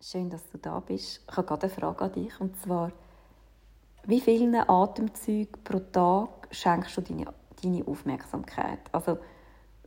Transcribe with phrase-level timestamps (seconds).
[0.00, 1.22] Schön, dass du da bist.
[1.28, 2.40] Ich habe gerade eine Frage an dich.
[2.40, 2.92] Und zwar,
[4.04, 8.78] wie vielen Atemzügen pro Tag schenkst du deine, deine Aufmerksamkeit?
[8.92, 9.18] Also,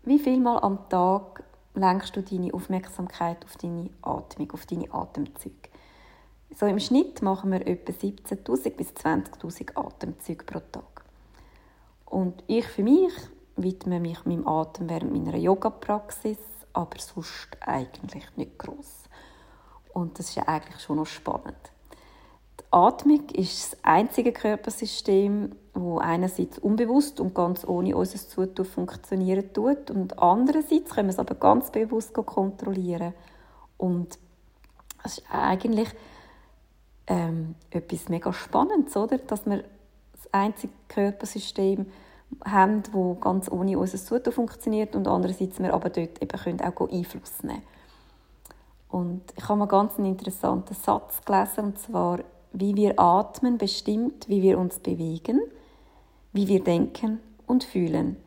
[0.04, 1.46] wie viel Mal am Tag
[1.76, 5.70] lenkst du deine Aufmerksamkeit auf deine Atmung, auf deine Atemzüge?
[6.59, 11.05] So im Schnitt machen wir etwa 17.000 bis 20.000 Atemzüge pro Tag.
[12.05, 13.13] Und ich für mich
[13.55, 16.38] widme mich meinem Atem während meiner Yoga-Praxis,
[16.73, 19.03] aber sonst eigentlich nicht groß.
[19.94, 21.71] Und das ist ja eigentlich schon noch spannend.
[22.59, 29.53] Die Atmung ist das einzige Körpersystem, wo einerseits unbewusst und ganz ohne unser Zutun funktionieren
[29.53, 33.13] tut und andererseits können wir es aber ganz bewusst kontrollieren.
[33.77, 34.19] Und
[35.02, 35.89] das ist eigentlich
[37.08, 39.17] ähm, etwas mega Spannendes, oder?
[39.17, 39.63] dass wir
[40.13, 41.88] das einzige Körpersystem
[42.45, 47.44] haben, wo ganz ohne unser Zutun funktioniert und andererseits wir aber dort eben auch Einfluss
[47.44, 47.80] nehmen können.
[48.91, 52.20] Und ich habe mal ganz einen interessanten Satz gelesen, und zwar,
[52.52, 55.39] wie wir atmen bestimmt, wie wir uns bewegen,
[56.33, 58.17] wie wir denken und fühlen.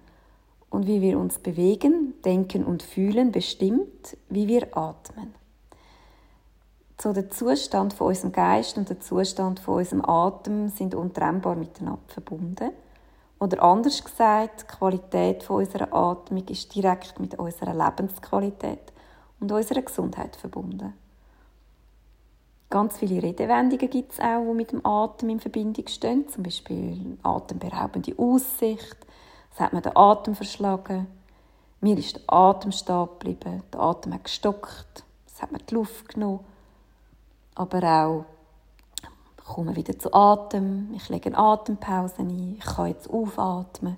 [0.70, 5.34] Und wie wir uns bewegen, denken und fühlen bestimmt, wie wir atmen.
[7.00, 12.00] So der Zustand von unserem Geist und der Zustand von unserem Atem sind untrennbar miteinander
[12.08, 12.70] verbunden.
[13.38, 18.93] Oder anders gesagt, die Qualität von unserer Atmung ist direkt mit unserer Lebensqualität
[19.40, 20.94] und unserer Gesundheit verbunden.
[22.70, 26.28] Ganz viele Redewendungen gibt es auch, die mit dem Atem in Verbindung stehen.
[26.28, 28.96] Zum Beispiel atemberaubende Aussicht,
[29.52, 31.06] es hat mir den Atem verschlagen,
[31.80, 36.08] mir ist der Atem stehen geblieben, der Atem hat gestockt, es hat mir die Luft
[36.08, 36.40] genommen.
[37.54, 38.24] Aber auch,
[39.38, 43.96] ich komme wieder zu Atem, ich lege eine Atempause ein, ich kann jetzt aufatmen.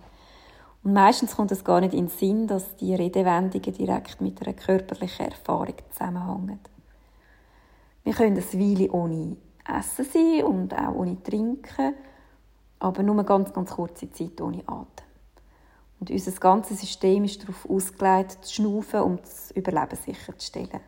[0.87, 4.55] Und meistens kommt es gar nicht in den Sinn, dass die Redewendungen direkt mit einer
[4.55, 6.61] körperlichen Erfahrung zusammenhängen.
[8.05, 9.37] Wir können eine Weile ohne
[9.69, 11.93] Essen sein und auch ohne Trinken,
[12.79, 15.07] aber nur eine ganz, ganz kurze Zeit ohne Atem.
[15.99, 20.83] Und unser ganzes System ist darauf ausgelegt, zu schnaufen, um das Überleben sicherzustellen.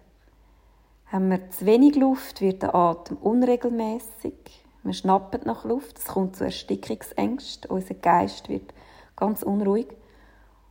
[1.07, 4.65] Haben wir zu wenig Luft, wird der Atem unregelmäßig.
[4.85, 8.73] Wir schnappen nach Luft, es kommt zu Erstickungsängsten, unser Geist wird
[9.19, 9.89] ganz unruhig.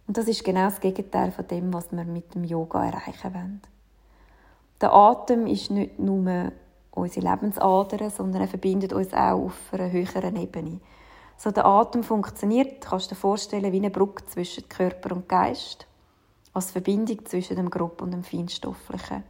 [0.08, 3.62] Und das ist genau das Gegenteil von dem, was wir mit dem Yoga erreichen wollen.
[4.80, 6.52] Der Atem ist nicht nur
[6.92, 10.80] unsere Lebensader, sondern er verbindet uns auch auf einer höheren Ebene.
[11.36, 15.86] So der Atem funktioniert, kannst du dir vorstellen, wie eine Brücke zwischen Körper und Geist,
[16.54, 19.24] als Verbindung zwischen dem Grob und dem Feinstofflichen.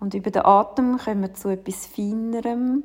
[0.00, 2.84] Und über den Atem können wir zu etwas Feinerem,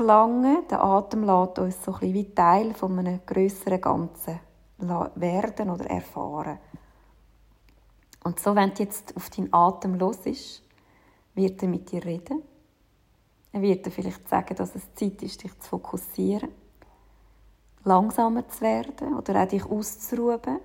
[0.00, 0.66] gelangen.
[0.68, 4.40] Der Atem lässt uns so ein wie Teil von einem größeren Ganzen
[4.78, 6.58] werden oder erfahren.
[8.24, 10.62] Und so, wenn du jetzt auf deinen Atem los ist,
[11.34, 12.42] wird er mit dir reden.
[13.52, 16.50] Er wird dir vielleicht sagen, dass es Zeit ist, dich zu fokussieren,
[17.84, 20.60] langsamer zu werden oder auch dich auszuruhen.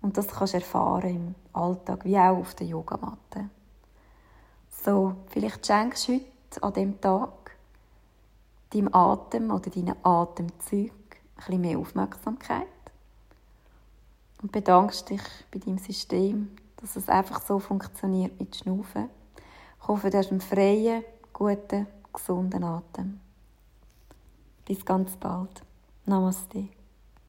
[0.00, 3.50] Und das kannst du erfahren im Alltag, wie auch auf der Yogamatte.
[4.70, 7.39] So, vielleicht schenkst du heute an diesem Tag
[8.72, 12.66] deinem Atem oder deinen Atemzügen ein bisschen mehr Aufmerksamkeit
[14.42, 19.10] und bedankst dich bei deinem System, dass es einfach so funktioniert mit Schnaufen.
[19.80, 23.20] Ich hoffe, du hast einen freien, guten, gesunden Atem.
[24.64, 25.62] Bis ganz bald.
[26.06, 26.68] Namaste.